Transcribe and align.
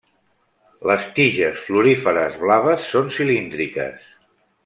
Les 0.91 1.03
tiges 1.19 1.59
floríferes 1.67 2.39
blaves 2.45 2.89
són 2.95 3.13
cilíndriques. 3.19 4.09